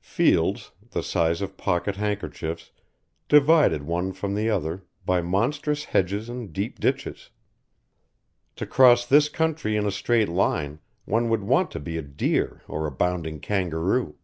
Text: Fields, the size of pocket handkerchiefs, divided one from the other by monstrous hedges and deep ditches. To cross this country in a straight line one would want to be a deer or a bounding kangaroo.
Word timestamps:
Fields, 0.00 0.70
the 0.92 1.02
size 1.02 1.42
of 1.42 1.58
pocket 1.58 1.96
handkerchiefs, 1.96 2.70
divided 3.28 3.82
one 3.82 4.10
from 4.14 4.34
the 4.34 4.48
other 4.48 4.86
by 5.04 5.20
monstrous 5.20 5.84
hedges 5.84 6.30
and 6.30 6.50
deep 6.54 6.80
ditches. 6.80 7.28
To 8.56 8.64
cross 8.64 9.04
this 9.04 9.28
country 9.28 9.76
in 9.76 9.84
a 9.84 9.90
straight 9.90 10.30
line 10.30 10.78
one 11.04 11.28
would 11.28 11.42
want 11.42 11.70
to 11.72 11.78
be 11.78 11.98
a 11.98 12.02
deer 12.02 12.62
or 12.68 12.86
a 12.86 12.90
bounding 12.90 13.38
kangaroo. 13.38 14.16